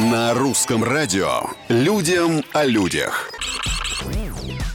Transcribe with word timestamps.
На 0.00 0.32
русском 0.32 0.82
радио 0.82 1.42
«Людям 1.68 2.42
о 2.54 2.64
людях». 2.64 3.30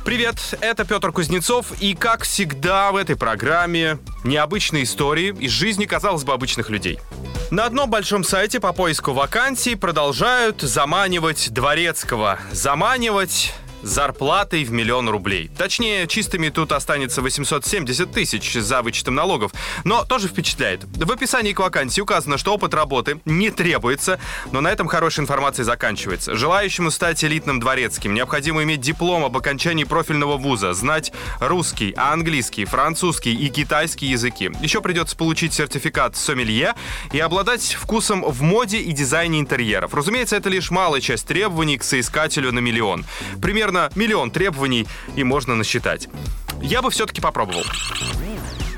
Привет, 0.06 0.36
это 0.62 0.86
Петр 0.86 1.12
Кузнецов, 1.12 1.72
и 1.82 1.96
как 1.96 2.22
всегда 2.22 2.92
в 2.92 2.96
этой 2.96 3.16
программе 3.16 3.98
необычные 4.24 4.84
истории 4.84 5.36
из 5.40 5.50
жизни, 5.50 5.86
казалось 5.86 6.24
бы, 6.24 6.34
обычных 6.34 6.70
людей. 6.70 7.00
На 7.50 7.66
одном 7.66 7.90
большом 7.90 8.24
сайте 8.24 8.60
по 8.60 8.72
поиску 8.72 9.14
вакансий 9.14 9.74
продолжают 9.74 10.62
заманивать 10.62 11.52
дворецкого. 11.52 12.38
Заманивать 12.52 13.52
зарплатой 13.86 14.64
в 14.64 14.72
миллион 14.72 15.08
рублей. 15.10 15.50
Точнее, 15.56 16.08
чистыми 16.08 16.50
тут 16.50 16.72
останется 16.72 17.22
870 17.22 18.12
тысяч 18.12 18.54
за 18.54 18.82
вычетом 18.82 19.16
налогов. 19.16 19.52
Но 19.84 20.04
тоже 20.04 20.28
впечатляет. 20.28 20.84
В 20.84 21.12
описании 21.12 21.54
к 21.54 21.60
вакансии 21.60 22.02
указано, 22.02 22.38
что 22.38 22.54
опыт 22.54 22.74
работы 22.74 23.22
не 23.26 23.52
требуется, 23.52 24.20
но 24.52 24.60
на 24.60 24.72
этом 24.72 24.88
хорошая 24.88 25.24
информация 25.24 25.64
заканчивается. 25.64 26.36
Желающему 26.36 26.90
стать 26.90 27.24
элитным 27.24 27.60
дворецким 27.60 28.16
необходимо 28.16 28.64
иметь 28.64 28.82
диплом 28.82 29.24
об 29.24 29.38
окончании 29.38 29.84
профильного 29.84 30.38
вуза, 30.38 30.74
знать 30.74 31.14
русский, 31.40 31.94
английский, 31.96 32.66
французский 32.66 33.36
и 33.36 33.50
китайский 33.50 34.08
языки. 34.08 34.50
Еще 34.62 34.82
придется 34.82 35.16
получить 35.16 35.54
сертификат 35.54 36.18
сомелье 36.18 36.74
и 37.14 37.20
обладать 37.20 37.74
вкусом 37.74 38.24
в 38.24 38.42
моде 38.42 38.80
и 38.80 38.92
дизайне 38.92 39.40
интерьеров. 39.40 39.94
Разумеется, 39.94 40.36
это 40.36 40.50
лишь 40.50 40.72
малая 40.72 41.02
часть 41.02 41.28
требований 41.28 41.78
к 41.78 41.84
соискателю 41.84 42.52
на 42.52 42.60
миллион. 42.60 43.06
Примерно 43.42 43.75
примерно 43.76 43.90
миллион 43.96 44.32
требований 44.32 44.88
и 45.16 45.24
можно 45.24 45.56
насчитать. 45.56 46.08
Я 46.62 46.82
бы 46.82 46.90
все-таки 46.90 47.22
попробовал. 47.22 47.64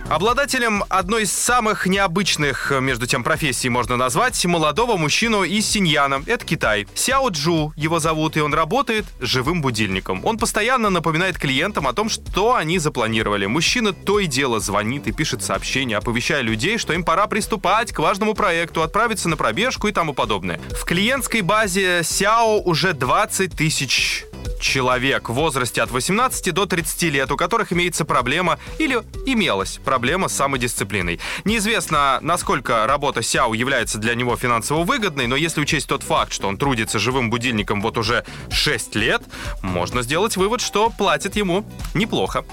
Обладателем 0.09 0.85
одной 0.87 1.23
из 1.23 1.33
самых 1.33 1.85
необычных, 1.85 2.71
между 2.79 3.05
тем, 3.05 3.25
профессий 3.25 3.67
можно 3.67 3.97
назвать 3.97 4.45
молодого 4.45 4.95
мужчину 4.95 5.43
из 5.43 5.65
Синьяна. 5.65 6.23
Это 6.25 6.45
Китай. 6.45 6.87
Сяо 6.93 7.27
Джу 7.27 7.73
его 7.75 7.99
зовут, 7.99 8.37
и 8.37 8.39
он 8.39 8.53
работает 8.53 9.05
живым 9.19 9.61
будильником. 9.61 10.23
Он 10.23 10.37
постоянно 10.37 10.89
напоминает 10.89 11.37
клиентам 11.37 11.87
о 11.87 11.93
том, 11.93 12.07
что 12.07 12.55
они 12.55 12.79
запланировали. 12.79 13.47
Мужчина 13.47 13.91
то 13.91 14.19
и 14.21 14.27
дело 14.27 14.61
звонит 14.61 15.07
и 15.07 15.11
пишет 15.11 15.43
сообщения, 15.43 15.97
оповещая 15.97 16.41
людей, 16.41 16.77
что 16.77 16.93
им 16.93 17.03
пора 17.03 17.27
приступать 17.27 17.91
к 17.91 17.99
важному 17.99 18.33
проекту, 18.33 18.83
отправиться 18.83 19.27
на 19.27 19.35
пробежку 19.35 19.89
и 19.89 19.91
тому 19.91 20.13
подобное. 20.13 20.61
В 20.69 20.85
клиентской 20.85 21.41
базе 21.41 22.01
Сяо 22.05 22.61
уже 22.61 22.93
20 22.93 23.51
тысяч 23.57 24.23
человек 24.59 25.29
в 25.29 25.33
возрасте 25.33 25.81
от 25.81 25.91
18 25.91 26.53
до 26.53 26.65
30 26.65 27.03
лет, 27.03 27.31
у 27.31 27.37
которых 27.37 27.73
имеется 27.73 28.05
проблема 28.05 28.59
или 28.79 29.01
имелась 29.25 29.79
проблема 29.83 30.27
с 30.27 30.35
самодисциплиной. 30.35 31.19
Неизвестно, 31.45 32.19
насколько 32.21 32.85
работа 32.87 33.21
Сяо 33.21 33.53
является 33.53 33.97
для 33.97 34.15
него 34.15 34.35
финансово 34.37 34.83
выгодной, 34.83 35.27
но 35.27 35.35
если 35.35 35.61
учесть 35.61 35.87
тот 35.87 36.03
факт, 36.03 36.31
что 36.31 36.47
он 36.47 36.57
трудится 36.57 36.99
живым 36.99 37.29
будильником 37.29 37.81
вот 37.81 37.97
уже 37.97 38.25
6 38.49 38.95
лет, 38.95 39.21
можно 39.61 40.01
сделать 40.01 40.37
вывод, 40.37 40.61
что 40.61 40.89
платит 40.89 41.35
ему 41.35 41.65
неплохо. 41.93 42.45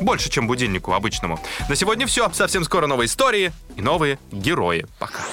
Больше, 0.00 0.30
чем 0.30 0.46
будильнику 0.46 0.92
обычному. 0.92 1.40
На 1.68 1.76
сегодня 1.76 2.06
все. 2.06 2.30
Совсем 2.32 2.64
скоро 2.64 2.86
новые 2.86 3.06
истории 3.06 3.52
и 3.76 3.80
новые 3.80 4.18
герои. 4.30 4.86
Пока. 4.98 5.24